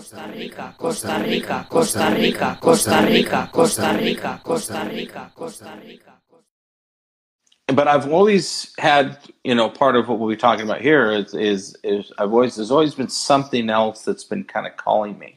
Costa 0.00 0.32
Rica, 0.34 0.74
Costa 0.78 1.22
Rica, 1.22 1.66
Costa 1.68 2.14
Rica, 2.14 2.58
Costa 2.58 3.04
Rica, 3.04 3.50
Costa 3.52 3.98
Rica, 3.98 4.40
Costa 4.42 4.88
Rica, 4.90 5.30
Costa 5.34 5.78
Rica. 5.84 6.18
But 7.66 7.86
I've 7.86 8.10
always 8.10 8.72
had, 8.78 9.18
you 9.44 9.54
know, 9.54 9.68
part 9.68 9.96
of 9.96 10.08
what 10.08 10.18
we're 10.18 10.36
talking 10.36 10.64
about 10.64 10.80
here 10.80 11.12
is, 11.12 11.34
is, 11.34 11.76
is 11.84 12.10
I've 12.16 12.32
always, 12.32 12.56
there's 12.56 12.70
always 12.70 12.94
been 12.94 13.10
something 13.10 13.68
else 13.68 14.02
that's 14.02 14.24
been 14.24 14.42
kind 14.42 14.66
of 14.66 14.74
calling 14.78 15.18
me, 15.18 15.36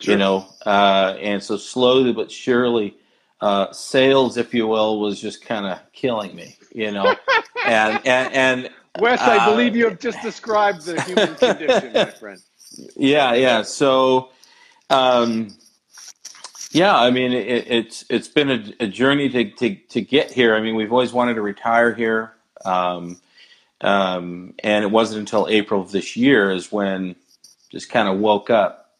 Sure. 0.00 0.12
you 0.12 0.18
know, 0.18 0.46
uh, 0.64 1.16
and 1.20 1.42
so 1.42 1.56
slowly 1.56 2.12
but 2.12 2.30
surely, 2.30 2.96
uh, 3.40 3.72
sales, 3.72 4.36
if 4.36 4.54
you 4.54 4.68
will, 4.68 5.00
was 5.00 5.20
just 5.20 5.44
kind 5.44 5.66
of 5.66 5.80
killing 5.92 6.36
me, 6.36 6.56
you 6.72 6.92
know, 6.92 7.16
and, 7.66 8.06
and, 8.06 8.32
and, 8.32 8.70
Wes, 9.00 9.20
I 9.20 9.38
uh, 9.38 9.50
believe 9.50 9.74
you 9.74 9.88
have 9.88 9.98
just 9.98 10.22
described 10.22 10.82
the 10.82 11.00
human 11.02 11.34
condition, 11.34 11.92
my 11.92 12.04
friend. 12.12 12.40
Yeah, 12.96 13.34
yeah. 13.34 13.62
So, 13.62 14.30
um, 14.90 15.56
yeah, 16.72 16.96
I 16.96 17.10
mean, 17.10 17.32
it, 17.32 17.70
it's 17.70 18.04
it's 18.10 18.28
been 18.28 18.50
a, 18.50 18.84
a 18.84 18.86
journey 18.86 19.28
to, 19.30 19.50
to 19.52 19.74
to 19.74 20.00
get 20.00 20.32
here. 20.32 20.54
I 20.54 20.60
mean, 20.60 20.74
we've 20.76 20.92
always 20.92 21.12
wanted 21.12 21.34
to 21.34 21.42
retire 21.42 21.94
here, 21.94 22.34
um, 22.64 23.20
um, 23.80 24.54
and 24.62 24.84
it 24.84 24.90
wasn't 24.90 25.20
until 25.20 25.48
April 25.48 25.80
of 25.80 25.92
this 25.92 26.16
year 26.16 26.50
is 26.50 26.70
when 26.72 27.16
just 27.70 27.90
kind 27.90 28.08
of 28.08 28.18
woke 28.18 28.50
up, 28.50 28.92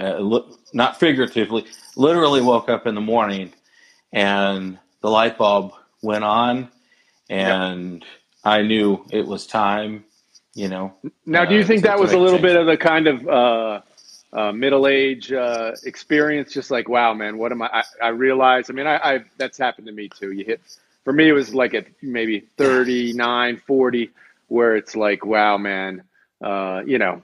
uh, 0.00 0.40
not 0.72 0.98
figuratively, 1.00 1.66
literally 1.96 2.40
woke 2.40 2.68
up 2.68 2.86
in 2.86 2.94
the 2.94 3.00
morning, 3.00 3.52
and 4.12 4.78
the 5.00 5.10
light 5.10 5.38
bulb 5.38 5.72
went 6.02 6.24
on, 6.24 6.68
and 7.30 8.04
I 8.44 8.62
knew 8.62 9.04
it 9.10 9.26
was 9.26 9.46
time. 9.46 10.04
You 10.54 10.68
know. 10.68 10.94
Now, 11.26 11.44
do 11.44 11.54
you 11.54 11.62
uh, 11.62 11.66
think 11.66 11.82
that 11.84 11.98
was 11.98 12.12
a 12.12 12.18
little 12.18 12.38
bit 12.38 12.56
of 12.56 12.66
the 12.66 12.76
kind 12.76 13.06
of 13.06 13.28
uh, 13.28 13.80
uh, 14.32 14.52
middle 14.52 14.86
age 14.86 15.32
uh, 15.32 15.72
experience? 15.84 16.52
Just 16.52 16.70
like, 16.70 16.88
wow, 16.88 17.14
man, 17.14 17.38
what 17.38 17.52
am 17.52 17.62
I? 17.62 17.68
I, 17.72 17.84
I 18.06 18.08
realized. 18.08 18.70
I 18.70 18.74
mean, 18.74 18.86
I, 18.86 18.96
I 18.96 19.24
that's 19.38 19.58
happened 19.58 19.86
to 19.88 19.92
me 19.92 20.08
too. 20.08 20.32
You 20.32 20.44
hit 20.44 20.60
for 21.04 21.12
me, 21.12 21.28
it 21.28 21.32
was 21.32 21.54
like 21.54 21.74
at 21.74 21.86
maybe 22.02 22.40
39, 22.58 23.58
40, 23.66 24.10
where 24.48 24.76
it's 24.76 24.96
like, 24.96 25.24
wow, 25.26 25.58
man, 25.58 26.02
uh, 26.42 26.82
you 26.86 26.98
know. 26.98 27.22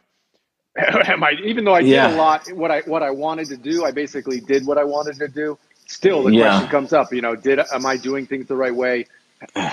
Am 0.76 1.22
I 1.24 1.32
even 1.44 1.64
though 1.64 1.74
I 1.74 1.82
did 1.82 1.92
Yeah. 1.92 2.06
a 2.06 2.08
lot 2.08 2.50
what 2.52 2.70
I 2.70 2.80
what 2.82 3.02
I 3.02 3.10
wanted 3.10 3.48
to 3.50 3.56
do, 3.56 3.84
I 3.84 3.90
basically 3.92 4.40
did 4.40 4.66
what 4.66 4.78
I 4.78 4.84
wanted 4.84 5.18
to 5.18 5.28
do. 5.28 5.58
Still 5.86 6.22
the 6.22 6.32
Yeah. 6.32 6.40
question 6.40 6.68
comes 6.68 6.92
up, 6.92 7.12
you 7.12 7.20
know, 7.22 7.36
did 7.36 7.58
am 7.58 7.86
I 7.86 7.96
doing 7.96 8.26
things 8.26 8.46
the 8.46 8.56
right 8.56 8.74
way? 8.74 9.06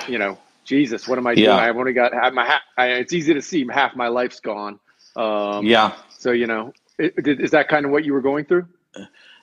You 0.07 0.17
know, 0.19 0.37
Jesus, 0.67 1.07
what 1.07 1.17
am 1.17 1.27
I 1.27 1.35
doing? 1.35 1.45
Yeah. 1.45 1.55
I've 1.57 1.77
only 1.77 1.93
got 1.93 2.13
half 2.13 2.33
my 2.33 2.45
ha- 2.45 2.63
I, 2.77 2.87
it's 2.89 3.13
easy 3.13 3.33
to 3.33 3.41
see 3.41 3.65
half 3.71 3.95
my 3.95 4.09
life's 4.09 4.41
gone. 4.41 4.79
Um, 5.15 5.65
Yeah. 5.65 5.95
So 6.19 6.31
you 6.31 6.47
know, 6.47 6.73
it, 6.99 7.15
did, 7.23 7.41
is 7.41 7.51
that 7.51 7.69
kind 7.69 7.85
of 7.85 7.91
what 7.91 8.05
you 8.05 8.13
were 8.13 8.21
going 8.21 8.45
through? 8.45 8.67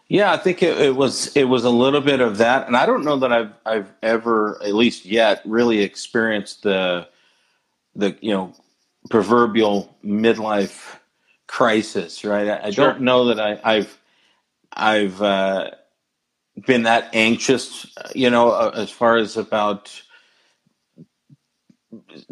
Yeah, 0.09 0.33
I 0.33 0.37
think 0.37 0.63
it, 0.63 0.79
it 0.81 0.95
was 0.97 1.37
it 1.37 1.45
was 1.45 1.65
a 1.65 1.71
little 1.71 2.03
bit 2.03 2.21
of 2.21 2.39
that, 2.39 2.67
and 2.67 2.77
I 2.77 2.87
don't 2.87 3.05
know 3.05 3.17
that 3.19 3.33
I've 3.33 3.53
I've 3.67 3.91
ever, 4.03 4.63
at 4.63 4.75
least 4.75 5.07
yet, 5.07 5.43
really 5.47 5.81
experienced 5.81 6.63
the 6.63 7.09
the 7.97 8.17
you 8.21 8.33
know 8.33 8.55
proverbial 9.11 9.97
midlife 10.05 10.99
crisis. 11.47 12.25
Right? 12.25 12.49
I, 12.49 12.67
I 12.69 12.71
Sure. 12.71 12.93
don't 12.93 13.03
know 13.03 13.27
that 13.35 13.41
I, 13.41 13.61
I've 13.65 13.99
I've 14.75 15.23
uh, 15.23 15.71
been 16.67 16.85
that 16.85 17.11
anxious, 17.15 17.87
you 18.15 18.31
know, 18.31 18.71
as 18.71 18.91
far 18.91 19.17
as 19.17 19.37
about 19.37 19.91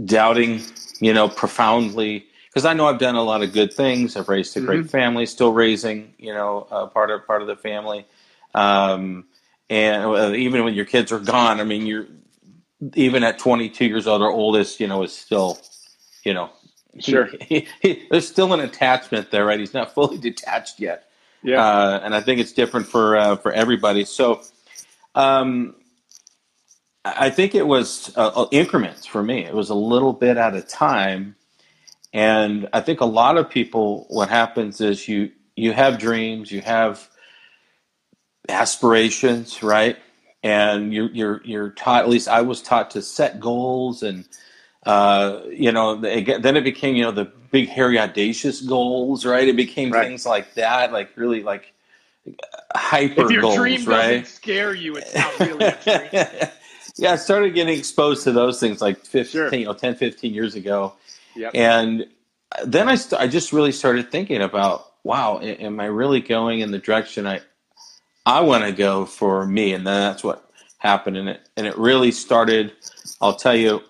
doubting, 0.04 0.62
you 1.00 1.12
know, 1.12 1.28
profoundly. 1.28 2.26
Because 2.48 2.64
I 2.66 2.74
know 2.74 2.86
I've 2.86 2.98
done 2.98 3.14
a 3.16 3.22
lot 3.22 3.42
of 3.42 3.52
good 3.52 3.72
things. 3.72 4.16
I've 4.16 4.28
raised 4.28 4.56
a 4.56 4.60
great 4.60 4.90
family, 4.90 5.26
still 5.26 5.52
raising, 5.52 6.14
you 6.18 6.34
know, 6.34 6.66
uh, 6.70 6.86
part 6.86 7.10
of 7.10 7.26
part 7.26 7.42
of 7.42 7.48
the 7.48 7.56
family. 7.56 8.06
Um, 8.54 9.24
and 9.70 10.04
uh, 10.04 10.32
even 10.34 10.64
when 10.64 10.74
your 10.74 10.84
kids 10.84 11.12
are 11.12 11.18
gone, 11.20 11.60
I 11.60 11.64
mean, 11.64 11.86
you're 11.86 12.06
even 12.94 13.24
at 13.24 13.38
22 13.38 13.86
years 13.86 14.06
old, 14.06 14.22
our 14.22 14.30
oldest, 14.30 14.80
you 14.80 14.88
know, 14.88 15.02
is 15.02 15.12
still, 15.16 15.58
you 16.24 16.34
know, 16.34 16.50
Sure. 17.00 17.28
he- 17.40 17.68
he- 17.80 18.06
there's 18.10 18.28
still 18.28 18.52
an 18.52 18.60
attachment 18.60 19.30
there, 19.30 19.46
right? 19.46 19.58
He's 19.60 19.74
not 19.74 19.94
fully 19.94 20.18
detached 20.30 20.78
yet 20.80 21.04
Yeah. 21.42 21.64
uh, 21.64 22.00
and 22.02 22.14
I 22.14 22.20
think 22.20 22.40
it's 22.40 22.52
different 22.52 22.86
for 22.86 23.16
uh, 23.16 23.36
for 23.36 23.52
everybody. 23.52 24.04
So, 24.04 24.42
um, 25.14 25.74
I 27.04 27.30
think 27.30 27.54
it 27.54 27.66
was 27.66 28.12
uh, 28.16 28.28
uh, 28.34 28.48
increments 28.52 29.06
for 29.06 29.22
me. 29.22 29.44
It 29.44 29.54
was 29.54 29.70
a 29.70 29.74
little 29.74 30.12
bit 30.12 30.36
at 30.36 30.54
a 30.54 30.62
time, 30.62 31.36
and 32.12 32.68
I 32.72 32.80
think 32.80 33.00
a 33.00 33.06
lot 33.06 33.38
of 33.38 33.50
people. 33.50 34.06
What 34.08 34.28
happens 34.28 34.80
is 34.80 35.08
you 35.08 35.32
you 35.56 35.72
have 35.72 35.98
dreams, 35.98 36.52
you 36.52 36.60
have 36.62 37.08
aspirations, 38.48 39.62
right? 39.62 39.98
And 40.42 40.92
you, 40.94 41.08
you're 41.12 41.42
you're 41.44 41.70
taught. 41.70 42.04
At 42.04 42.10
least 42.10 42.28
I 42.28 42.42
was 42.42 42.62
taught 42.62 42.92
to 42.92 43.02
set 43.02 43.40
goals 43.40 44.02
and 44.02 44.26
uh, 44.84 45.42
you 45.50 45.72
know, 45.72 45.96
then 45.96 46.56
it 46.56 46.64
became, 46.64 46.96
you 46.96 47.04
know, 47.04 47.12
the 47.12 47.26
big, 47.52 47.68
hairy, 47.68 47.98
audacious 47.98 48.60
goals, 48.60 49.24
right? 49.24 49.46
It 49.48 49.56
became 49.56 49.92
Right. 49.92 50.08
things 50.08 50.26
like 50.26 50.54
that, 50.54 50.92
like 50.92 51.16
really 51.16 51.42
like 51.42 51.72
hyper 52.74 53.22
if 53.22 53.30
your 53.30 53.42
goals, 53.42 53.54
dream 53.54 53.86
right? 53.86 54.24
doesn't 54.24 54.26
scare 54.26 54.74
you, 54.74 54.96
it's 54.96 55.14
not 55.16 55.38
really 55.40 55.70
a 55.72 55.76
dream. 55.76 56.10
Yeah, 56.96 57.12
I 57.12 57.16
started 57.16 57.54
getting 57.54 57.76
exposed 57.78 58.24
to 58.24 58.32
those 58.32 58.60
things 58.60 58.80
like 58.80 58.98
15, 59.04 59.24
Sure. 59.30 59.54
you 59.54 59.64
know, 59.66 59.74
10, 59.74 59.94
15 59.96 60.34
years 60.34 60.54
ago. 60.54 60.94
Yep. 61.34 61.52
And 61.54 62.06
then 62.64 62.88
I, 62.88 62.96
st- 62.96 63.20
I 63.20 63.26
just 63.26 63.52
really 63.52 63.72
started 63.72 64.10
thinking 64.10 64.42
about, 64.42 64.86
wow, 65.04 65.40
am 65.40 65.80
I 65.80 65.86
really 65.86 66.20
going 66.20 66.60
in 66.60 66.70
the 66.70 66.78
direction 66.78 67.26
I, 67.26 67.40
I 68.26 68.40
want 68.40 68.64
to 68.64 68.72
go 68.72 69.04
for 69.06 69.46
me? 69.46 69.72
And 69.72 69.86
then 69.86 69.94
that's 70.00 70.22
what 70.22 70.50
happened. 70.78 71.16
And 71.16 71.28
it, 71.30 71.48
and 71.56 71.66
it 71.66 71.76
really 71.78 72.12
started, 72.12 72.72
I'll 73.20 73.34
tell 73.36 73.56
you, 73.56 73.82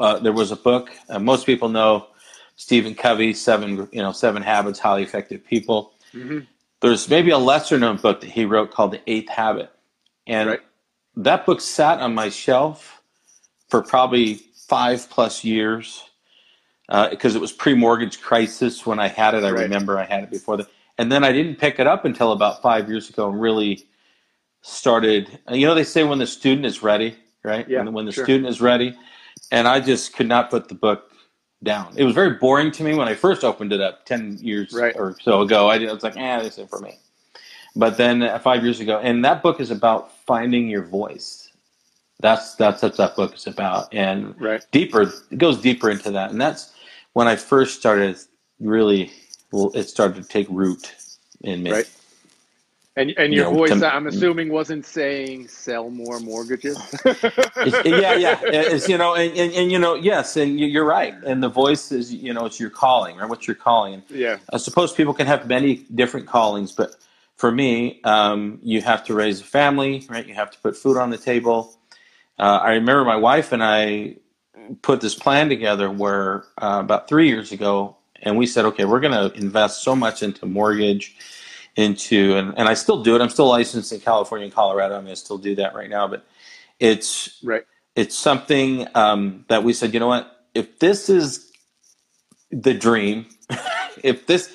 uh, 0.00 0.18
there 0.18 0.32
was 0.32 0.50
a 0.50 0.56
book, 0.56 0.90
uh, 1.08 1.18
most 1.18 1.46
people 1.46 1.68
know 1.68 2.06
Stephen 2.56 2.94
Covey, 2.94 3.32
seven, 3.34 3.88
you 3.92 4.02
know, 4.02 4.12
seven 4.12 4.42
habits, 4.42 4.78
highly 4.78 5.02
effective 5.02 5.44
people. 5.46 5.92
Mhm. 6.14 6.46
There's 6.80 7.08
maybe 7.08 7.30
a 7.30 7.38
lesser 7.38 7.78
known 7.78 7.96
book 7.96 8.22
that 8.22 8.30
he 8.30 8.44
wrote 8.46 8.70
called 8.70 8.92
The 8.92 9.00
Eighth 9.06 9.28
Habit. 9.28 9.70
And 10.26 10.48
Right. 10.50 10.60
That 11.16 11.46
book 11.46 11.60
sat 11.60 12.00
on 12.00 12.14
my 12.14 12.28
shelf 12.28 13.02
for 13.68 13.82
probably 13.82 14.34
five 14.68 15.08
plus 15.10 15.44
years 15.44 16.04
because 17.10 17.34
it 17.34 17.40
was 17.40 17.52
pre-mortgage 17.52 18.20
crisis 18.20 18.84
when 18.86 18.98
I 18.98 19.08
had 19.08 19.34
it. 19.34 19.44
I 19.44 19.50
Right. 19.50 19.62
remember 19.62 19.98
I 19.98 20.04
had 20.04 20.24
it 20.24 20.30
before 20.30 20.56
that, 20.58 20.66
and 20.98 21.10
then 21.10 21.24
I 21.24 21.32
didn't 21.32 21.56
pick 21.56 21.78
it 21.78 21.86
up 21.86 22.04
until 22.04 22.32
about 22.32 22.62
five 22.62 22.88
years 22.88 23.08
ago 23.08 23.28
and 23.30 23.40
really 23.40 23.86
started. 24.62 25.38
You 25.50 25.66
know, 25.66 25.74
they 25.74 25.84
say 25.84 26.04
when 26.04 26.18
the 26.18 26.26
student 26.26 26.66
is 26.66 26.82
ready, 26.82 27.16
right? 27.44 27.68
Yeah, 27.68 27.84
when, 27.84 27.92
when 27.92 28.06
the 28.06 28.12
sure. 28.12 28.24
student 28.24 28.48
is 28.48 28.60
ready, 28.60 28.96
and 29.50 29.68
I 29.68 29.80
just 29.80 30.14
could 30.14 30.28
not 30.28 30.50
put 30.50 30.68
the 30.68 30.74
book 30.74 31.12
down. 31.62 31.92
It 31.96 32.04
was 32.04 32.14
very 32.14 32.34
boring 32.34 32.70
to 32.72 32.82
me 32.82 32.94
when 32.94 33.06
I 33.08 33.14
first 33.14 33.44
opened 33.44 33.72
it 33.72 33.80
up 33.80 34.04
ten 34.06 34.38
years 34.40 34.72
Right. 34.72 34.94
or 34.96 35.16
so 35.20 35.42
ago. 35.42 35.68
I, 35.68 35.78
was 35.92 36.02
like, 36.02 36.16
eh, 36.16 36.38
this 36.42 36.54
isn't 36.54 36.70
for 36.70 36.80
me. 36.80 36.98
But 37.76 37.96
then 37.96 38.22
uh, 38.22 38.38
five 38.38 38.62
years 38.64 38.80
ago, 38.80 38.98
and 38.98 39.24
that 39.24 39.42
book 39.42 39.60
is 39.60 39.70
about 39.70 40.12
finding 40.26 40.68
your 40.68 40.82
voice. 40.82 41.50
That's 42.20 42.54
that's 42.56 42.82
what 42.82 42.96
that 42.96 43.16
book 43.16 43.34
is 43.34 43.46
about, 43.46 43.94
and 43.94 44.38
Right. 44.40 44.64
deeper. 44.72 45.02
It 45.02 45.38
goes 45.38 45.58
deeper 45.60 45.90
into 45.90 46.10
that, 46.10 46.30
and 46.30 46.40
that's 46.40 46.72
when 47.14 47.28
I 47.28 47.36
first 47.36 47.78
started. 47.78 48.16
Really, 48.58 49.10
well, 49.52 49.70
it 49.74 49.84
started 49.88 50.22
to 50.22 50.28
take 50.28 50.46
root 50.50 50.94
in 51.42 51.62
me. 51.62 51.70
Right. 51.70 51.90
And 52.96 53.14
and 53.16 53.32
You 53.32 53.42
your 53.42 53.50
know, 53.50 53.56
voice, 53.56 53.70
to- 53.80 53.94
I'm 53.94 54.06
assuming, 54.06 54.50
wasn't 54.52 54.84
saying 54.84 55.48
sell 55.48 55.88
more 55.88 56.20
mortgages. 56.20 56.76
Yeah, 57.06 58.14
yeah. 58.16 58.38
It's 58.44 58.86
you 58.88 58.98
know, 58.98 59.14
and, 59.14 59.34
and, 59.38 59.52
and 59.54 59.72
you 59.72 59.78
know, 59.78 59.94
yes, 59.94 60.36
and 60.36 60.58
you- 60.60 60.66
you're 60.66 60.84
right. 60.84 61.14
And 61.24 61.42
the 61.42 61.48
voice 61.48 61.90
is, 61.92 62.12
you 62.12 62.34
know, 62.34 62.44
it's 62.44 62.60
your 62.60 62.68
calling, 62.68 63.16
right? 63.16 63.28
What's 63.28 63.46
your 63.46 63.54
calling? 63.54 64.02
yeah. 64.10 64.38
I 64.52 64.58
suppose 64.58 64.92
people 64.92 65.14
can 65.14 65.26
have 65.26 65.46
many 65.48 65.86
different 65.94 66.26
callings, 66.26 66.72
but 66.72 66.96
for 67.40 67.50
me, 67.50 68.02
um, 68.04 68.60
you 68.62 68.82
have 68.82 69.06
to 69.06 69.14
raise 69.14 69.40
a 69.40 69.44
family, 69.44 70.06
right? 70.10 70.26
You 70.28 70.34
have 70.34 70.50
to 70.50 70.58
put 70.58 70.76
food 70.76 70.98
on 70.98 71.08
the 71.08 71.16
table. 71.18 71.74
Uh, 72.38 72.60
I 72.62 72.72
remember 72.74 73.04
my 73.04 73.16
wife 73.16 73.52
and 73.52 73.64
I 73.64 74.16
put 74.82 75.00
this 75.00 75.14
plan 75.14 75.48
together 75.48 75.90
where 75.90 76.44
uh, 76.62 76.80
about 76.84 77.08
three 77.08 77.28
years 77.28 77.52
ago, 77.52 77.96
and 78.22 78.36
we 78.36 78.46
said, 78.46 78.66
okay, 78.66 78.84
we're 78.84 79.00
going 79.00 79.14
to 79.32 79.36
invest 79.38 79.82
so 79.82 79.96
much 79.96 80.22
into 80.22 80.46
mortgage, 80.46 81.16
into, 81.76 82.36
and, 82.36 82.54
and 82.58 82.68
I 82.68 82.74
still 82.74 83.02
do 83.02 83.16
it. 83.16 83.22
I'm 83.22 83.30
still 83.30 83.48
licensed 83.48 83.92
in 83.92 84.00
California 84.00 84.46
and 84.46 84.54
Colorado. 84.54 84.96
I'm 84.96 85.04
going 85.04 85.14
to 85.16 85.20
still 85.20 85.38
do 85.38 85.54
that 85.56 85.74
right 85.74 85.90
now, 85.90 86.08
but 86.08 86.26
it's 86.80 87.42
Right. 87.42 87.64
it's 87.96 88.16
something 88.16 88.86
um, 88.94 89.46
that 89.48 89.64
we 89.64 89.72
said, 89.72 89.94
you 89.94 90.00
know 90.00 90.08
what? 90.08 90.46
If 90.54 90.78
this 90.80 91.08
is 91.08 91.52
the 92.50 92.74
dream, 92.74 93.26
if 94.04 94.26
this 94.26 94.54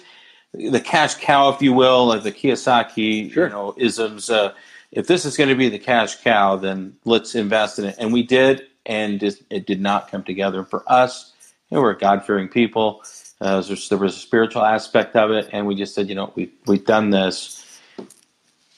the 0.57 0.79
cash 0.79 1.15
cow, 1.15 1.49
if 1.49 1.61
you 1.61 1.73
will, 1.73 2.05
like 2.07 2.23
the 2.23 2.31
Kiyosaki, 2.31 3.31
Sure. 3.31 3.45
you 3.47 3.49
know, 3.53 3.73
isms. 3.77 4.29
Uh, 4.29 4.53
if 4.91 5.07
this 5.07 5.25
is 5.25 5.35
going 5.37 5.49
to 5.49 5.55
be 5.55 5.69
the 5.69 5.79
cash 5.79 6.21
cow, 6.21 6.55
then 6.55 6.95
let's 7.05 7.35
invest 7.35 7.79
in 7.79 7.85
it. 7.85 7.95
And 7.99 8.13
we 8.13 8.23
did, 8.23 8.63
and 8.85 9.21
it, 9.21 9.65
did 9.65 9.81
not 9.81 10.09
come 10.09 10.23
together 10.23 10.63
for 10.63 10.83
us. 10.91 11.33
You 11.69 11.75
know, 11.75 11.81
we're 11.81 11.93
God 11.95 12.25
fearing 12.25 12.47
people. 12.47 13.03
Uh, 13.41 13.59
there, 13.61 13.71
was, 13.71 13.89
there 13.89 13.97
was 13.97 14.15
a 14.15 14.19
spiritual 14.19 14.63
aspect 14.63 15.15
of 15.15 15.31
it, 15.31 15.49
and 15.51 15.67
we 15.67 15.75
just 15.75 15.93
said, 15.95 16.07
you 16.07 16.15
know, 16.15 16.31
we 16.35 16.49
we've 16.67 16.85
done 16.85 17.09
this. 17.09 17.61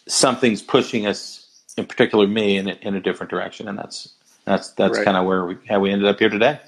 Something's 0.07 0.61
pushing 0.61 1.05
us, 1.05 1.45
in 1.77 1.85
particular 1.85 2.25
me, 2.27 2.57
in 2.57 2.69
a, 2.69 2.73
in 2.81 2.95
a 2.95 2.99
different 3.01 3.29
direction, 3.29 3.67
and 3.67 3.77
that's 3.77 4.13
that's 4.45 4.71
that's 4.71 4.97
Right. 4.97 5.05
kind 5.05 5.17
of 5.17 5.25
where 5.25 5.45
we 5.45 5.57
how 5.69 5.79
we 5.79 5.91
ended 5.91 6.07
up 6.07 6.17
here 6.17 6.29
today. 6.29 6.59